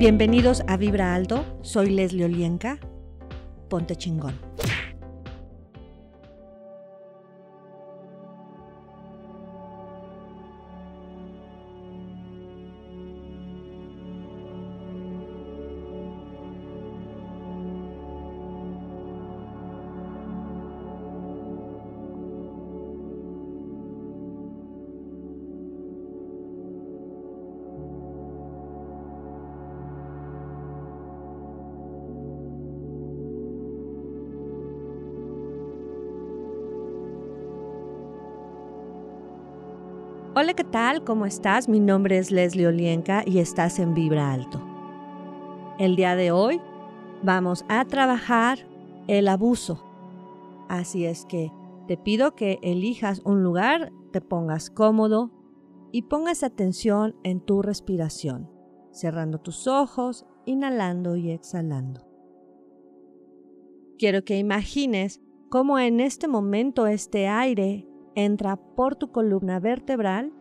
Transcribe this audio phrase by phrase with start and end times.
[0.00, 2.78] Bienvenidos a Vibra Alto, soy Leslie Olienka.
[3.68, 4.32] Ponte chingón.
[40.60, 41.04] ¿Qué tal?
[41.04, 41.70] ¿Cómo estás?
[41.70, 44.60] Mi nombre es Leslie Olienka y estás en Vibra Alto.
[45.78, 46.60] El día de hoy
[47.22, 48.68] vamos a trabajar
[49.08, 49.82] el abuso.
[50.68, 51.50] Así es que
[51.88, 55.30] te pido que elijas un lugar, te pongas cómodo
[55.92, 58.50] y pongas atención en tu respiración,
[58.92, 62.06] cerrando tus ojos, inhalando y exhalando.
[63.98, 70.34] Quiero que imagines cómo en este momento este aire entra por tu columna vertebral,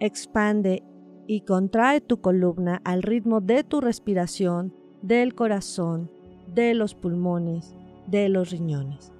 [0.00, 0.82] expande
[1.26, 6.10] y contrae tu columna al ritmo de tu respiración, del corazón,
[6.54, 7.74] de los pulmones,
[8.06, 9.12] de los riñones.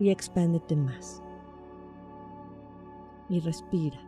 [0.00, 1.22] Y expándete más.
[3.28, 3.98] Y respira.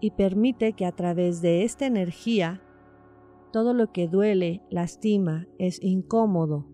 [0.00, 2.60] Y permite que a través de esta energía,
[3.52, 6.66] todo lo que duele, lastima, es incómodo,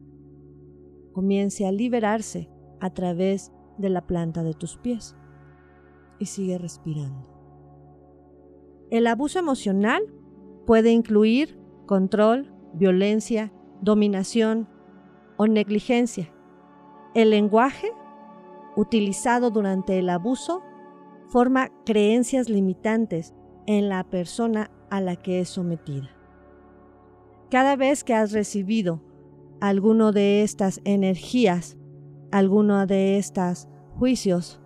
[1.12, 2.48] comience a liberarse
[2.80, 5.16] a través de la planta de tus pies.
[6.19, 7.28] Y sigue respirando.
[8.91, 10.02] El abuso emocional
[10.66, 14.69] puede incluir control, violencia, dominación
[15.36, 16.33] o negligencia.
[17.14, 17.92] El lenguaje
[18.77, 20.62] utilizado durante el abuso
[21.28, 23.34] forma creencias limitantes
[23.66, 26.10] en la persona a la que es sometida.
[27.50, 29.03] Cada vez que has recibido
[29.60, 31.78] alguno de estas energías
[32.31, 34.60] alguno de estos juicios,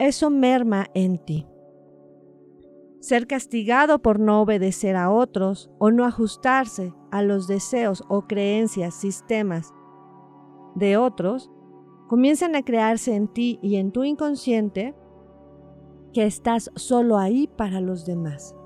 [0.00, 1.46] eso merma en ti.
[3.00, 8.94] Ser castigado por no obedecer a otros o no ajustarse a los deseos o creencias,
[8.94, 9.72] sistemas
[10.74, 11.50] de otros,
[12.08, 14.94] comienzan a crearse en ti y en tu inconsciente
[16.12, 18.56] que estás solo ahí para los demás.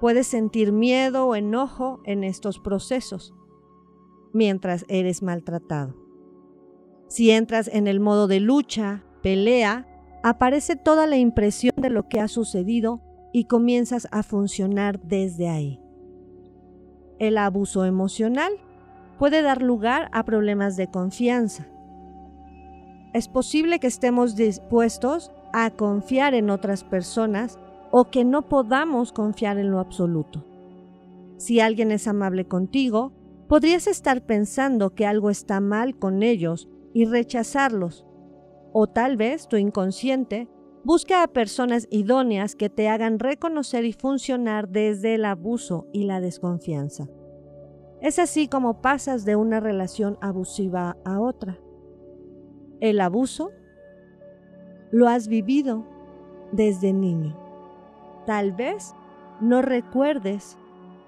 [0.00, 3.34] Puedes sentir miedo o enojo en estos procesos
[4.32, 5.94] mientras eres maltratado.
[7.08, 9.84] Si entras en el modo de lucha, pelea,
[10.22, 13.00] aparece toda la impresión de lo que ha sucedido
[13.32, 15.80] y comienzas a funcionar desde ahí.
[17.18, 18.52] El abuso emocional
[19.18, 21.66] puede dar lugar a problemas de confianza.
[23.14, 27.58] Es posible que estemos dispuestos a confiar en otras personas
[27.90, 30.46] o que no podamos confiar en lo absoluto.
[31.36, 33.12] Si alguien es amable contigo,
[33.48, 38.05] Podrías estar pensando que algo está mal con ellos y rechazarlos.
[38.78, 40.50] O tal vez tu inconsciente
[40.84, 46.20] busca a personas idóneas que te hagan reconocer y funcionar desde el abuso y la
[46.20, 47.08] desconfianza.
[48.02, 51.58] Es así como pasas de una relación abusiva a otra.
[52.80, 53.50] El abuso
[54.90, 55.86] lo has vivido
[56.52, 57.34] desde niño.
[58.26, 58.94] Tal vez
[59.40, 60.58] no recuerdes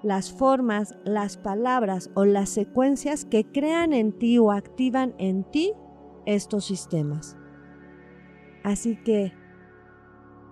[0.01, 5.73] las formas, las palabras o las secuencias que crean en ti o activan en ti
[6.25, 7.38] estos sistemas.
[8.63, 9.33] Así que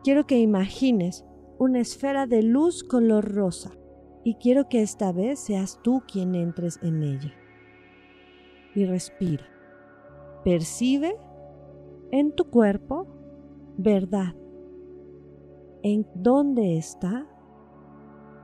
[0.04, 1.26] quiero que imagines
[1.60, 3.72] una esfera de luz color rosa
[4.24, 7.34] y quiero que esta vez seas tú quien entres en ella.
[8.76, 9.46] Y respira.
[10.44, 11.18] Percibe
[12.12, 13.08] en tu cuerpo
[13.78, 14.36] verdad.
[15.84, 17.28] ¿En dónde está?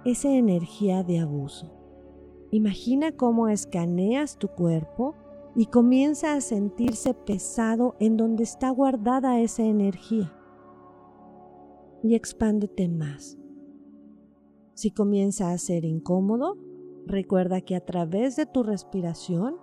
[0.05, 1.71] esa energía de abuso.
[2.51, 5.15] Imagina cómo escaneas tu cuerpo
[5.55, 10.33] y comienza a sentirse pesado en donde está guardada esa energía.
[12.01, 13.37] Y expándete más.
[14.73, 16.57] Si comienza a ser incómodo,
[17.05, 19.55] recuerda que a través de tu respiración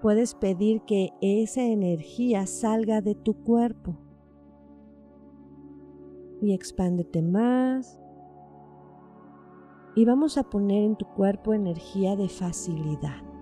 [0.00, 3.98] puedes pedir que esa energía salga de tu cuerpo.
[6.40, 8.00] Y expándete más
[9.96, 13.33] y vamos a poner en tu cuerpo energía de facilidad.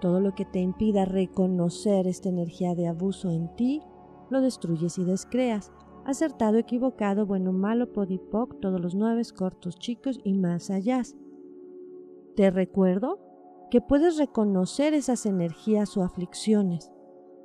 [0.00, 3.82] Todo lo que te impida reconocer esta energía de abuso en ti,
[4.30, 5.72] lo destruyes y descreas.
[6.04, 11.02] Acertado, equivocado, bueno, malo, podipoc, todos los nueve cortos, chicos y más allá.
[12.36, 13.18] Te recuerdo
[13.70, 16.90] que puedes reconocer esas energías o aflicciones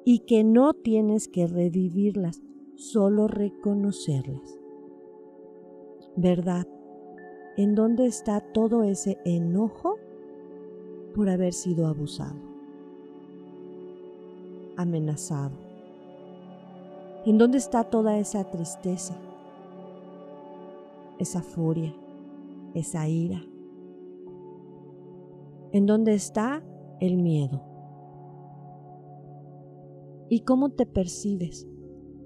[0.05, 2.41] y que no tienes que revivirlas,
[2.75, 4.59] solo reconocerlas.
[6.15, 6.67] ¿Verdad?
[7.57, 9.97] ¿En dónde está todo ese enojo
[11.13, 12.39] por haber sido abusado?
[14.77, 15.55] Amenazado.
[17.25, 19.15] ¿En dónde está toda esa tristeza?
[21.19, 21.93] Esa furia,
[22.73, 23.41] esa ira.
[25.71, 26.63] ¿En dónde está
[26.99, 27.61] el miedo?
[30.29, 31.67] ¿Y cómo te percibes?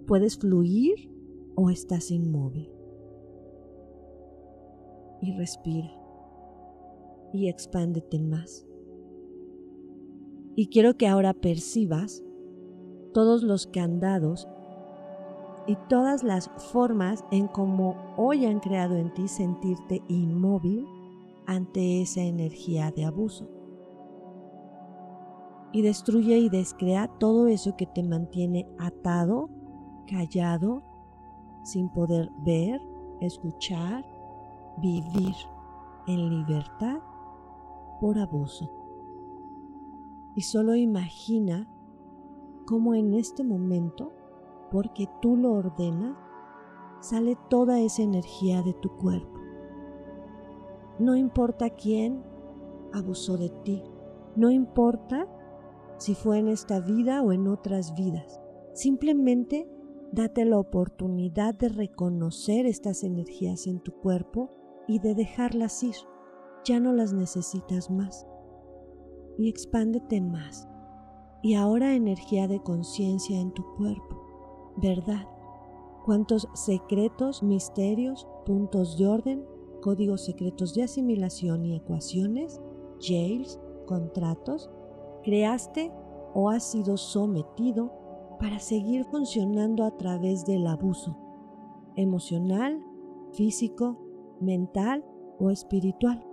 [0.05, 1.11] ¿Puedes fluir
[1.55, 2.71] o estás inmóvil?
[5.21, 5.91] Y respira
[7.33, 8.66] y expándete más.
[10.57, 12.23] Y quiero que ahora percibas
[13.13, 14.47] todos los candados
[15.67, 20.85] y todas las formas en cómo hoy han creado en ti sentirte inmóvil
[21.45, 23.47] ante esa energía de abuso
[25.71, 29.49] y destruye y descrea todo eso que te mantiene atado,
[30.07, 30.81] callado,
[31.63, 32.81] sin poder ver,
[33.21, 34.03] escuchar,
[34.77, 35.35] vivir
[36.07, 36.97] en libertad
[37.99, 38.76] por abuso.
[40.37, 41.67] Y solo imagina
[42.67, 44.13] cómo en este momento,
[44.71, 46.15] porque tú lo ordenas,
[46.99, 49.39] sale toda esa energía de tu cuerpo.
[50.99, 52.23] No importa quién
[52.93, 53.83] abusó de ti,
[54.35, 55.27] no importa
[55.97, 58.39] si fue en esta vida o en otras vidas.
[58.73, 59.67] Simplemente
[60.11, 64.51] date la oportunidad de reconocer estas energías en tu cuerpo
[64.87, 65.95] y de dejarlas ir.
[66.63, 68.26] Ya no las necesitas más.
[69.37, 70.67] Y expándete más.
[71.41, 74.73] Y ahora energía de conciencia en tu cuerpo.
[74.77, 75.27] ¿Verdad?
[76.05, 79.45] Cuántos secretos, misterios, puntos de orden,
[79.81, 82.61] códigos secretos de asimilación y ecuaciones,
[82.99, 84.69] jails, contratos,
[85.23, 85.91] creaste
[86.33, 87.91] o has sido sometido
[88.39, 91.17] para seguir funcionando a través del abuso
[91.95, 92.79] emocional,
[93.33, 93.97] físico,
[94.39, 95.03] mental
[95.39, 96.26] o espiritual.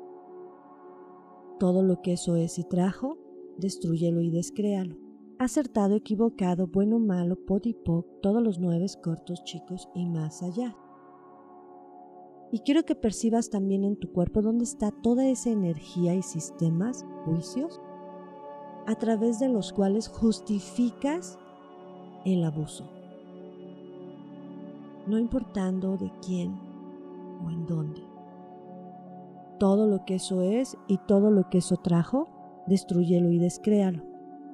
[1.58, 3.18] Todo lo que eso es y trajo,
[3.58, 4.96] destruyelo y descréalo.
[5.38, 10.76] Acertado, equivocado, bueno, malo, podipoc, todos los nueve cortos, chicos y más allá.
[12.52, 17.04] Y quiero que percibas también en tu cuerpo dónde está toda esa energía y sistemas,
[17.24, 17.80] juicios,
[18.86, 21.38] a través de los cuales justificas
[22.24, 22.84] el abuso,
[25.06, 26.58] no importando de quién
[27.44, 28.13] o en dónde.
[29.58, 32.28] Todo lo que eso es y todo lo que eso trajo,
[32.66, 34.02] destruyelo y descréalo.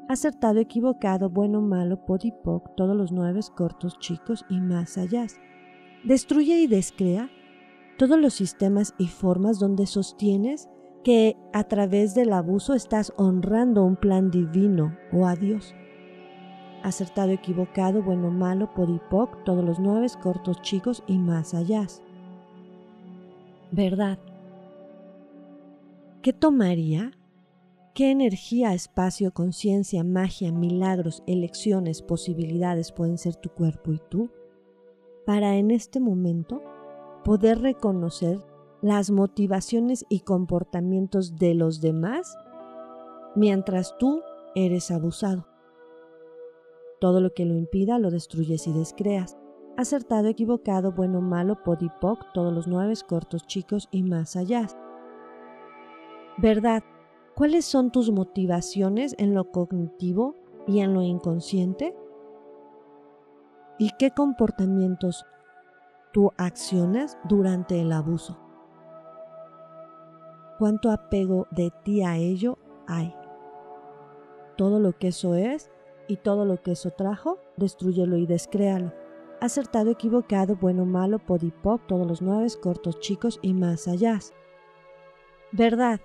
[0.08, 5.26] Acertado, equivocado, bueno, malo, podipoc, todos los nueve cortos, chicos y más allá.
[6.04, 7.30] Destruye y descrea
[7.98, 10.68] todos los sistemas y formas donde sostienes
[11.04, 15.74] que a través del abuso estás honrando un plan divino o a Dios.
[16.82, 21.86] Acertado, equivocado, bueno, malo, podipoc, todos los nueve cortos, chicos y más allá.
[23.70, 24.18] ¿Verdad?
[26.22, 27.12] ¿Qué tomaría?
[27.94, 34.30] ¿Qué energía, espacio, conciencia, magia, milagros, elecciones, posibilidades pueden ser tu cuerpo y tú?
[35.24, 36.62] Para en este momento
[37.24, 38.38] poder reconocer
[38.82, 42.36] las motivaciones y comportamientos de los demás
[43.34, 44.20] mientras tú
[44.54, 45.46] eres abusado.
[47.00, 49.38] Todo lo que lo impida lo destruyes y descreas.
[49.78, 54.68] Acertado, equivocado, bueno, malo, podipoc, todos los nueve cortos, chicos y más allá.
[56.40, 56.82] ¿Verdad?
[57.34, 60.34] ¿Cuáles son tus motivaciones en lo cognitivo
[60.66, 61.94] y en lo inconsciente?
[63.78, 65.24] ¿Y qué comportamientos
[66.12, 68.38] tú accionas durante el abuso?
[70.60, 73.14] cuánto apego de ti a ello hay.
[74.58, 75.70] Todo lo que eso es
[76.06, 78.92] y todo lo que eso trajo, destruyelo y descréalo.
[79.40, 84.18] Acertado, equivocado, bueno, malo, podipoc, todos los nueve, cortos, chicos y más allá.
[85.50, 86.02] ¿Verdad?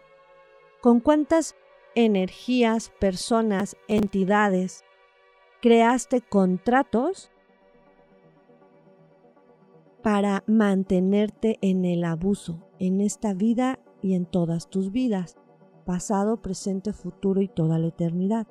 [0.85, 1.55] ¿Con cuántas
[1.95, 4.83] energías, personas, entidades
[5.59, 7.31] creaste contratos
[10.03, 15.37] para mantenerte en el abuso, en esta vida y en todas tus vidas,
[15.85, 18.45] pasado, presente, futuro y toda la eternidad.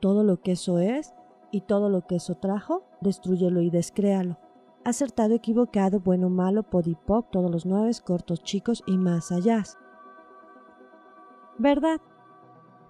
[0.00, 1.14] Todo lo que eso es
[1.52, 4.40] y todo lo que eso trajo, destruyelo y descréalo.
[4.82, 9.62] Acertado, equivocado, bueno, malo, podipoc, todos los nueve, cortos, chicos y más allá.
[11.58, 12.00] ¿Verdad?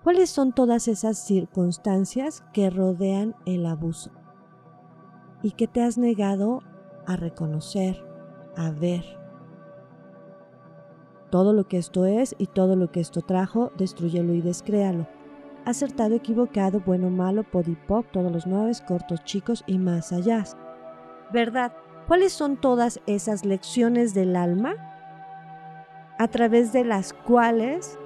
[0.03, 4.11] ¿Cuáles son todas esas circunstancias que rodean el abuso?
[5.43, 6.61] Y que te has negado
[7.07, 8.03] a reconocer,
[8.57, 9.05] a ver,
[11.31, 15.07] todo lo que esto es y todo lo que esto trajo, destruyelo y descréalo.
[15.65, 20.45] Acertado, equivocado, bueno, malo, podipoc, todos los nueve, cortos, chicos y más allá.
[21.33, 21.73] ¿Verdad?
[22.07, 24.75] ¿Cuáles son todas esas lecciones del alma
[26.19, 27.99] a través de las cuales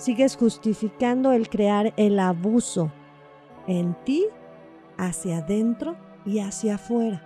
[0.00, 2.90] sigues justificando el crear el abuso
[3.66, 4.26] en ti,
[4.96, 7.22] hacia adentro y hacia afuera?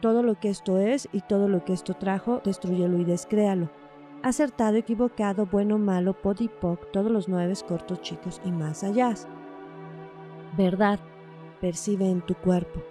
[0.00, 3.70] Todo lo que esto es y todo lo que esto trajo, destruyelo y descréalo.
[4.22, 9.14] Acertado, equivocado, bueno, malo, podipoc, todos los nueve cortos, chicos y más allá.
[10.56, 10.98] Verdad,
[11.60, 12.82] percibe en tu cuerpo.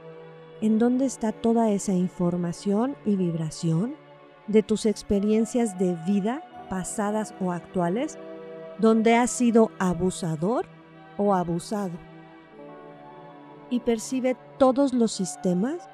[0.62, 3.96] ¿En dónde está toda esa información y vibración
[4.48, 8.18] de tus experiencias de vida, pasadas o actuales,
[8.80, 10.66] donde has sido abusador
[11.18, 11.92] o abusado?
[13.70, 15.88] Y percibe todos los sistemas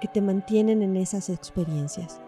[0.00, 2.20] que te mantienen en esas experiencias.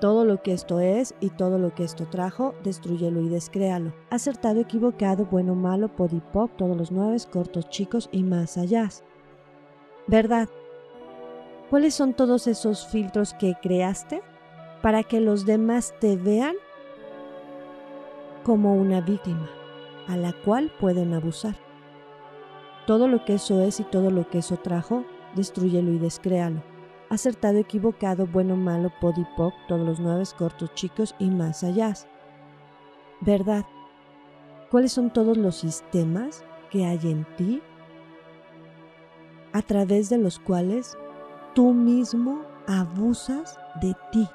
[0.00, 3.92] Todo lo que esto es y todo lo que esto trajo, destruyelo y descréalo.
[4.10, 8.88] Acertado, equivocado, bueno, malo, podipoc, todos los nueve, cortos, chicos y más allá.
[10.06, 10.48] ¿Verdad?
[11.70, 14.22] ¿Cuáles son todos esos filtros que creaste
[14.82, 16.54] para que los demás te vean
[18.44, 19.50] como una víctima
[20.06, 21.56] a la cual pueden abusar?
[22.86, 26.62] Todo lo que eso es y todo lo que eso trajo, destruyelo y descréalo
[27.14, 31.94] acertado, equivocado, bueno, malo, podipoc, todos los nueve cortos, chicos y más allá.
[33.20, 33.64] ¿Verdad?
[34.70, 37.62] ¿Cuáles son todos los sistemas que hay en ti
[39.52, 40.98] a través de los cuales
[41.54, 44.28] tú mismo abusas de ti?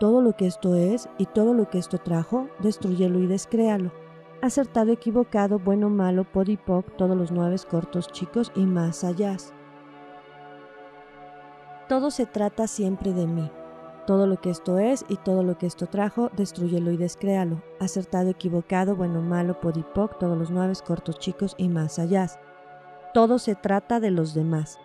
[0.00, 3.92] Todo lo que esto es y todo lo que esto trajo, destruyelo y descréalo.
[4.42, 9.36] Acertado, equivocado, bueno, malo, podipoc, todos los nueve cortos, chicos y más allá.
[11.88, 13.50] Todo se trata siempre de mí.
[14.06, 17.62] Todo lo que esto es y todo lo que esto trajo, destruyelo y descréalo.
[17.80, 22.28] Acertado, equivocado, bueno, malo, podipoc, todos los nueve cortos chicos y más allá.
[23.14, 24.78] Todo se trata de los demás.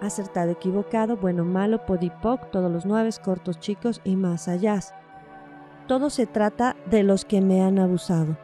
[0.00, 4.80] Acertado, equivocado, bueno, malo, podipoc, todos los nueve cortos chicos y más allá.
[5.86, 8.38] Todo se trata de los que me han abusado.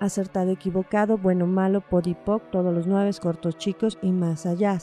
[0.00, 4.78] Acertado, equivocado, bueno, malo, podipoc, todos los nueve cortos chicos y más allá.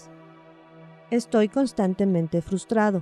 [1.09, 3.01] Estoy constantemente frustrado.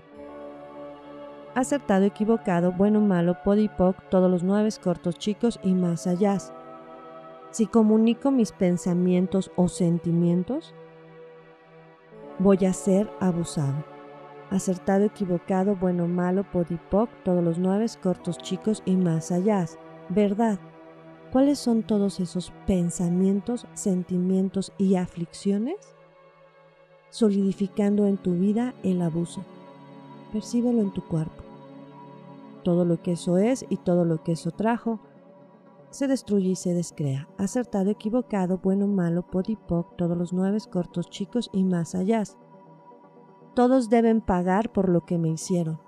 [1.55, 6.37] Acertado, equivocado, bueno, malo, podipoc, todos los nueve cortos chicos y más allá.
[7.51, 10.73] Si comunico mis pensamientos o sentimientos,
[12.39, 13.83] voy a ser abusado.
[14.49, 19.65] Acertado, equivocado, bueno, malo, podipoc, todos los nueve cortos chicos y más allá.
[20.09, 20.59] ¿Verdad?
[21.31, 25.93] ¿Cuáles son todos esos pensamientos, sentimientos y aflicciones?
[27.13, 29.45] solidificando en tu vida el abuso.
[30.31, 31.43] Percíbelo en tu cuerpo.
[32.63, 34.99] Todo lo que eso es y todo lo que eso trajo
[35.93, 37.27] se destruye y se descrea.
[37.37, 42.23] Acertado, equivocado, bueno, malo, podipoc, todos los nueve cortos, chicos y más allá.
[43.55, 45.79] Todos deben pagar por lo que me hicieron.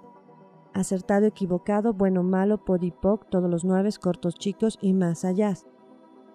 [0.74, 5.53] Acertado, equivocado, bueno, malo, podipoc, todos los nueve cortos, chicos y más allá.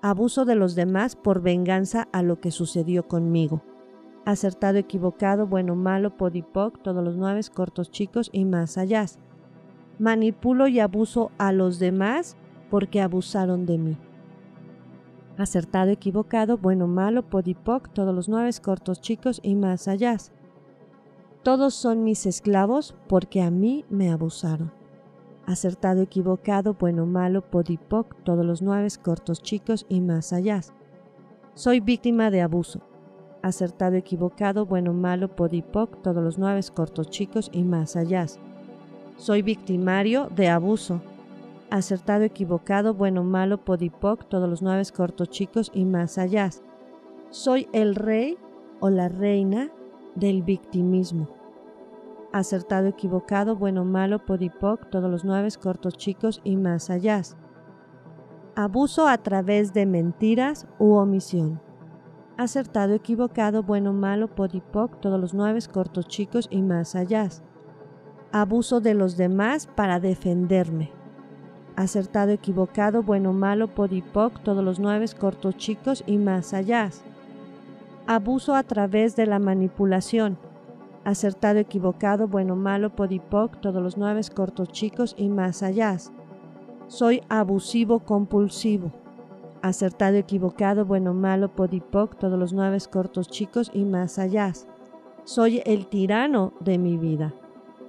[0.03, 3.63] Abuso de los demás por venganza a lo que sucedió conmigo
[4.25, 9.07] acertado, equivocado, bueno, malo, podipoc, todos los nueve, cortos, chicos y más allá.
[9.99, 12.37] Manipulo y abuso a los demás
[12.71, 13.97] porque abusaron de mí.
[15.37, 20.17] Acertado, equivocado, bueno, malo, podipoc, todos los nueve, cortos, chicos y más allá.
[21.43, 24.73] Todos son mis esclavos porque a mí me abusaron.
[25.47, 30.61] Acertado, equivocado, bueno, malo, podipoc, todos los nueve, cortos, chicos y más allá.
[31.55, 32.81] Soy víctima de abuso
[33.43, 38.27] acertado, equivocado, bueno, malo, podipoc, todos los nueve cortos chicos y más allá.
[39.17, 41.01] Soy victimario de abuso.
[41.71, 46.51] Acertado, equivocado, bueno, malo, podipoc, todos los nueve cortos chicos y más allá.
[47.31, 48.37] Soy el rey
[48.81, 49.71] o la reina
[50.15, 51.29] del victimismo.
[52.33, 57.23] Acertado, equivocado, bueno, malo, podipoc, todos los nueve cortos chicos y más allá.
[58.57, 61.61] Abuso a través de mentiras u omisión
[62.41, 67.29] acertado, equivocado, bueno, malo, podipoc, todos los nueve cortos chicos y más allá.
[68.33, 71.00] Abuso de los demás para defenderme.
[71.81, 76.91] Acertado, equivocado, bueno, malo, podipoc, todos los nueve cortos chicos y más allá.
[78.07, 80.37] Abuso a través de la manipulación.
[81.05, 85.97] Acertado, equivocado, bueno, malo, podipoc, todos los nueve cortos chicos y más allá.
[86.89, 88.93] Soy abusivo compulsivo
[89.63, 94.53] acertado, equivocado, bueno, malo, podipoc, todos los nueve cortos chicos y más allá.
[95.25, 97.33] Soy el tirano de mi vida.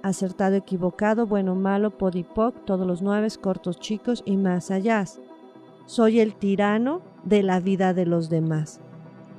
[0.02, 5.04] Acertado, equivocado, bueno, malo, podipoc, todos los nueve cortos chicos y más allá.
[5.86, 8.80] Soy el tirano de la vida de los demás.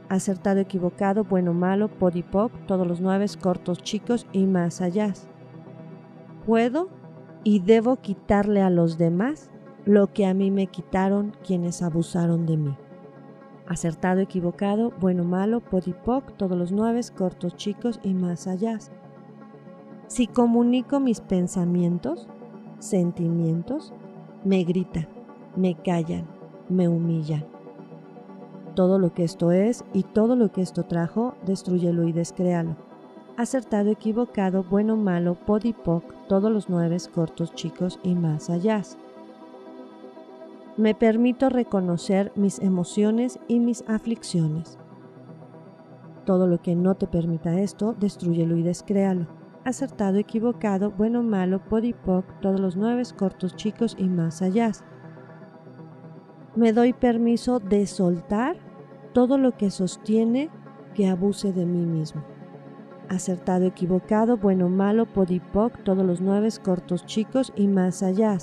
[0.07, 5.13] acertado, equivocado, bueno, malo, podipoc, todos los nueve cortos, chicos y más allá.
[6.45, 6.87] Puedo
[7.43, 9.49] y debo quitarle a los demás
[9.85, 12.77] lo que a mí me quitaron quienes abusaron de mí.
[13.67, 18.77] Acertado, equivocado, bueno, malo, podipoc, todos los nueve cortos, chicos y más allá.
[20.07, 22.27] Si comunico mis pensamientos,
[22.79, 23.93] sentimientos,
[24.43, 25.07] me gritan,
[25.55, 26.27] me callan,
[26.69, 27.53] me humillan
[28.73, 32.75] todo lo que esto es y todo lo que esto trajo, destruyelo y descréalo.
[33.37, 38.81] Acertado, equivocado, bueno, malo, podipoc, todos los nueve, cortos, chicos y más allá.
[40.77, 44.77] Me permito reconocer mis emociones y mis aflicciones.
[46.25, 49.27] Todo lo que no te permita esto, destruyelo y descréalo.
[49.65, 54.71] Acertado, equivocado, bueno, malo, podipoc, todos los nueve, cortos, chicos y más allá
[56.55, 58.57] me doy permiso de soltar
[59.13, 60.49] todo lo que sostiene
[60.93, 62.23] que abuse de mí mismo.
[63.09, 68.37] Acertado, equivocado, bueno, malo, podipoc, todos los nueve cortos, chicos y más allá.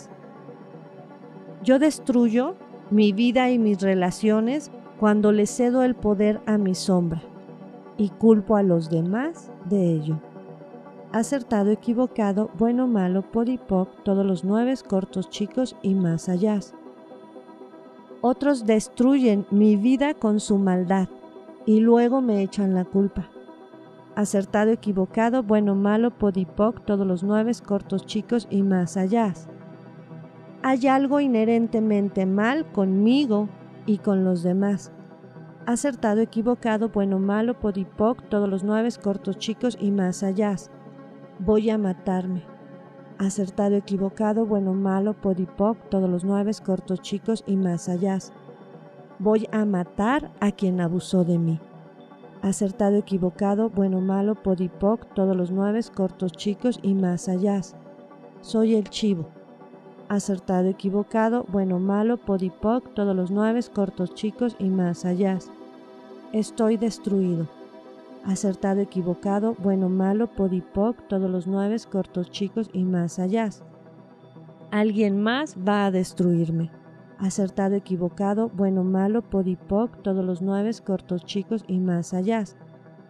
[1.62, 2.56] Yo destruyo
[2.90, 7.22] mi vida y mis relaciones cuando le cedo el poder a mi sombra
[7.96, 10.29] y culpo a los demás de ello.
[11.12, 16.60] Acertado, equivocado, bueno, malo, podipoc, todos los nueve cortos, chicos y más allá.
[18.20, 21.08] Otros destruyen mi vida con su maldad
[21.66, 23.28] y luego me echan la culpa.
[24.14, 29.34] Acertado, equivocado, bueno, malo, podipoc, todos los nueve, cortos, chicos y más allá.
[30.62, 33.48] Hay algo inherentemente mal conmigo
[33.84, 34.92] y con los demás.
[35.66, 40.54] Acertado, equivocado, bueno, malo, podipoc, todos los nueve, cortos, chicos y más allá.
[41.42, 42.42] Voy a matarme
[43.16, 48.18] acertado, equivocado, bueno, malo, podipoc, todos los nueve, cortos, chicos y más allá.
[49.18, 51.58] Voy a matar a quien abusó de mí.
[52.42, 57.62] Acertado, equivocado, bueno, malo, podipoc, todos los nueve, cortos, chicos y más allá.
[58.42, 59.26] Soy el chivo.
[60.10, 65.38] Acertado, equivocado, bueno, malo, podipoc, todos los nueve, cortos, chicos y más allá.
[66.34, 67.59] Estoy destruido
[68.24, 73.50] acertado, equivocado, bueno, malo, podipoc, todos los nueve, cortos, chicos y más allá.
[74.70, 76.70] Alguien más va a destruirme.
[77.18, 82.44] Acertado, equivocado, bueno, malo, podipoc, todos los nueve, cortos, chicos y más allá.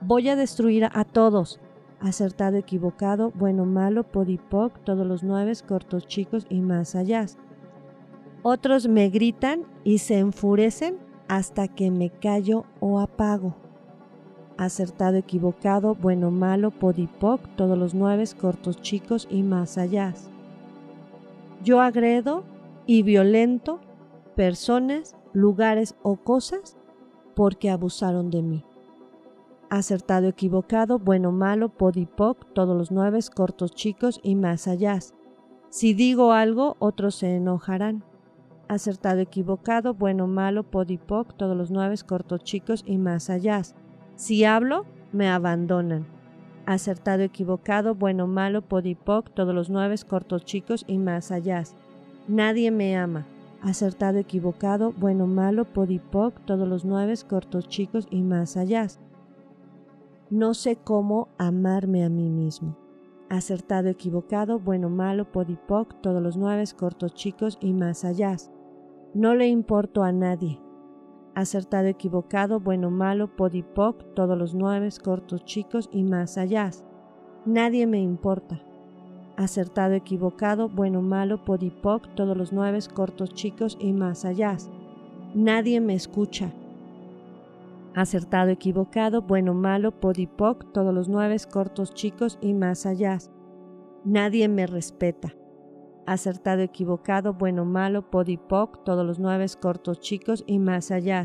[0.01, 1.61] Voy a destruir a todos.
[2.01, 7.27] Acertado, equivocado, bueno, malo, podipoc, todos los nueve, cortos, chicos y más allá.
[8.43, 10.97] Otros me gritan y se enfurecen
[11.29, 13.55] hasta que me callo o apago
[14.61, 20.13] acertado, equivocado, bueno, malo, podipoc, todos los nueve, cortos, chicos y más allá.
[21.65, 22.45] Yo agredo
[22.85, 23.81] y violento
[24.37, 26.77] personas, lugares o cosas
[27.35, 28.65] porque abusaron de mí.
[29.71, 34.99] Acertado, equivocado, bueno, malo, podipoc, todos los nueve, cortos, chicos y más allá.
[35.71, 38.05] Si digo algo, otros se enojarán.
[38.69, 43.63] Acertado, equivocado, bueno, malo, podipoc, todos los nueve, cortos, chicos y más allá.
[44.21, 46.05] Si hablo, me abandonan.
[46.67, 51.63] Acertado, equivocado, bueno, malo, podipoc, todos los nueve, cortos, chicos y más allá.
[52.29, 53.27] Nadie me ama.
[53.63, 58.89] Acertado, equivocado, bueno, malo, podipoc, todos los nueve, cortos, chicos y más allá.
[60.29, 62.77] No sé cómo amarme a mí mismo.
[63.31, 68.37] Acertado, equivocado, bueno, malo, podipoc, todos los nueve, cortos, chicos y más allá.
[69.15, 70.61] No le importo a nadie
[71.35, 76.71] acertado, equivocado, bueno, malo, podipoc, todos los nueve, cortos, chicos y más allá.
[77.47, 78.61] Nadie me importa.
[79.37, 84.57] Acertado, equivocado, bueno, malo, podipoc, todos los nueve, cortos, chicos y más allá.
[85.35, 86.53] Nadie me escucha.
[87.95, 93.19] Acertado, equivocado, bueno, malo, podipoc, todos los nueve, cortos, chicos y más allá.
[94.05, 95.35] Nadie me respeta
[96.11, 101.23] acertado, equivocado, bueno, malo, podipoc, todos los nueve cortos, chicos y más allá.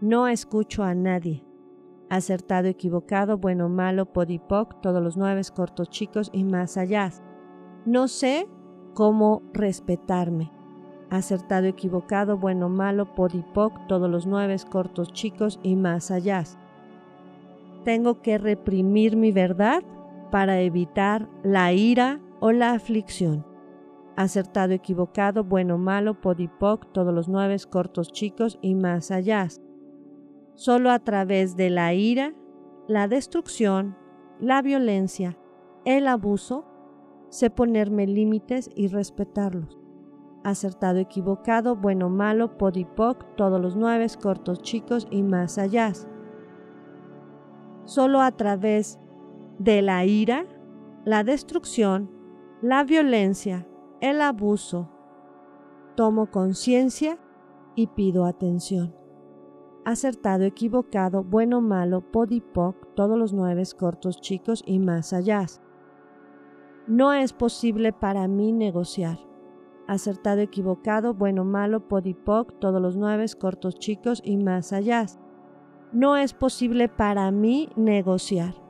[0.00, 1.44] No escucho a nadie.
[2.08, 7.10] Acertado, equivocado, bueno, malo, podipoc, todos los nueve cortos, chicos y más allá.
[7.84, 8.46] No sé
[8.94, 10.52] cómo respetarme.
[11.10, 16.44] Acertado, equivocado, bueno, malo, podipoc, todos los nueve cortos, chicos y más allá.
[17.84, 19.82] Tengo que reprimir mi verdad
[20.30, 23.50] para evitar la ira o la aflicción
[24.16, 29.48] acertado, equivocado, bueno, malo, podipoc, todos los nueve, cortos, chicos y más allá.
[30.54, 32.34] Solo a través de la ira,
[32.88, 33.96] la destrucción,
[34.38, 35.38] la violencia,
[35.84, 36.64] el abuso,
[37.30, 39.78] sé ponerme límites y respetarlos.
[40.44, 45.92] Acertado, equivocado, bueno, malo, podipoc, todos los nueve, cortos, chicos y más allá.
[47.84, 48.98] solo a través
[49.58, 50.44] de la ira,
[51.04, 52.10] la destrucción,
[52.60, 53.66] la violencia,
[54.02, 54.88] el abuso.
[55.94, 57.18] Tomo conciencia
[57.76, 58.94] y pido atención.
[59.84, 65.46] Acertado, equivocado, bueno, malo, podipoc, todos los nueve cortos chicos y más allá.
[66.88, 69.18] No es posible para mí negociar.
[69.86, 75.06] Acertado, equivocado, bueno, malo, podipoc, todos los nueve cortos chicos y más allá.
[75.92, 78.61] No es posible para mí negociar.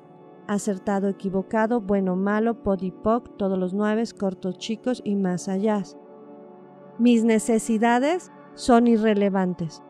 [0.53, 5.83] Acertado, equivocado, bueno, malo, podipoc, todos los nueve cortos chicos y más allá.
[6.99, 9.83] Mis necesidades son irrelevantes.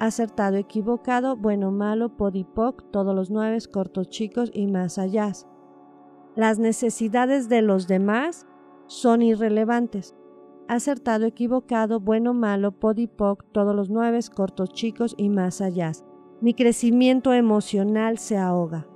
[0.00, 5.30] Acertado, equivocado, bueno, malo, podipoc, todos los nueve cortos chicos y más allá.
[6.34, 8.44] Las necesidades de los demás
[8.88, 10.16] son irrelevantes.
[10.66, 15.92] Acertado, equivocado, bueno, malo, podipoc, todos los nueve cortos chicos y más allá.
[16.40, 18.88] Mi crecimiento emocional se ahoga.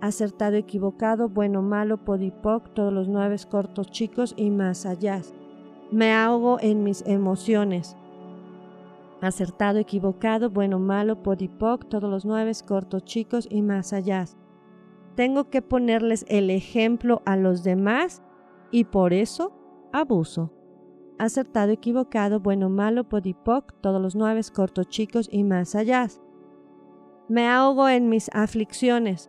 [0.00, 5.22] Acertado, equivocado, bueno, malo, podipoc, todos los nueve cortos chicos y más allá.
[5.90, 7.96] Me ahogo en mis emociones.
[9.20, 14.26] Acertado, equivocado, bueno, malo, podipoc, todos los nueve cortos chicos y más allá.
[15.16, 18.22] Tengo que ponerles el ejemplo a los demás
[18.70, 19.52] y por eso
[19.92, 20.52] abuso.
[21.18, 26.06] Acertado, equivocado, bueno, malo, podipoc, todos los nueve cortos chicos y más allá.
[27.28, 29.28] Me ahogo en mis aflicciones.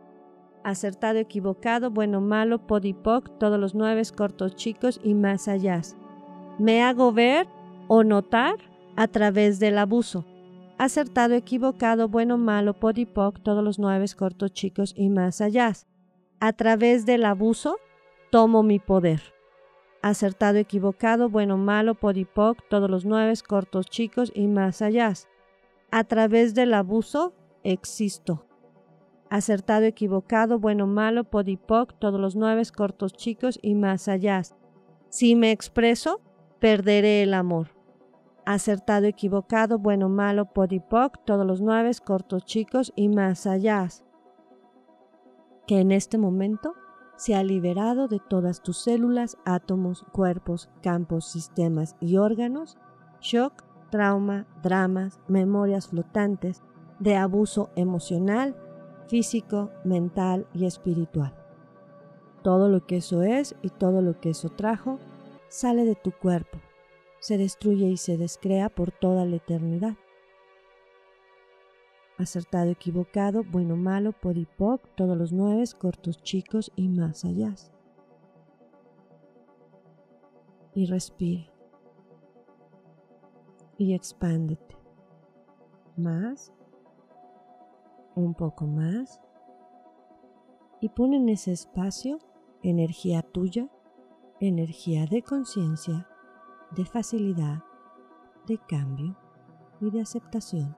[0.69, 5.82] Acertado, equivocado, bueno, malo, podipoc, todos los nueve cortos chicos y más allá.
[6.60, 7.47] Me hago ver
[7.88, 8.53] o notar
[8.95, 10.25] a través del abuso.
[10.77, 15.73] Acertado, equivocado, bueno, malo, podipoc, todos los nueve cortos chicos y más allá.
[16.39, 17.77] A través del abuso
[18.29, 19.23] tomo mi poder.
[20.03, 25.13] Acertado, equivocado, bueno, malo, podipoc, todos los nueve cortos chicos y más allá.
[25.89, 28.45] A través del abuso existo.
[29.30, 34.42] Acertado, equivocado, bueno, malo, podipoc, todos los nueve cortos chicos y más allá.
[35.10, 36.22] Si me expreso,
[36.60, 37.68] perderé el amor.
[38.46, 43.88] Acertado, equivocado, bueno, malo, podipoc, todos los nueve cortos chicos y más allá.
[45.68, 46.74] Que en este momento
[47.15, 52.78] se ha liberado de todas tus células, átomos, cuerpos, campos, sistemas y órganos,
[53.22, 56.63] shock, trauma, dramas, memorias flotantes,
[57.00, 58.56] de abuso emocional,
[59.10, 61.34] físico, mental y espiritual.
[62.43, 65.00] Todo lo que eso es y todo lo que eso trajo
[65.50, 66.60] sale de tu cuerpo,
[67.19, 69.98] se destruye y se descrea por toda la eternidad.
[72.17, 77.56] Acertado, equivocado, bueno, malo, podipoc, todos los nueve, cortos, chicos y más allá.
[80.76, 81.50] Y respira.
[83.78, 84.76] Y expándete.
[85.95, 86.52] Más
[88.15, 89.22] un poco más
[90.82, 92.19] y pon en ese espacio
[92.63, 93.69] energía tuya,
[94.39, 96.08] energía de conciencia,
[96.72, 97.63] de facilidad,
[98.48, 99.15] de cambio
[99.80, 100.76] y de aceptación.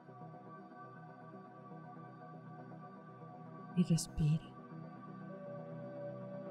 [3.76, 4.42] Y respira.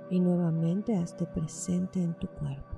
[0.09, 2.77] Y nuevamente hazte presente en tu cuerpo.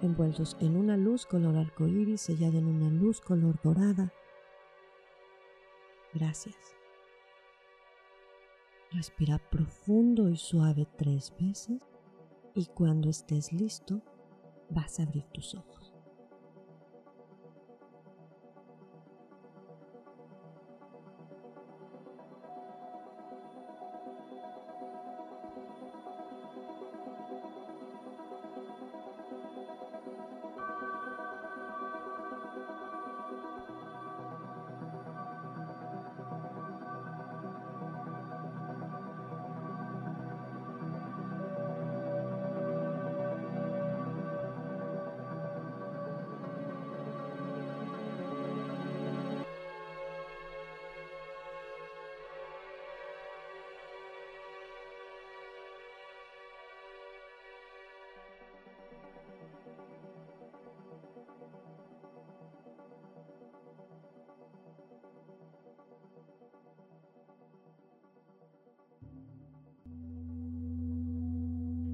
[0.00, 4.12] Envueltos en una luz color arcoíris, sellada en una luz color dorada,
[6.12, 6.56] Gracias.
[8.92, 11.80] Respira profundo y suave tres veces
[12.54, 14.02] y cuando estés listo
[14.68, 15.79] vas a abrir tus ojos.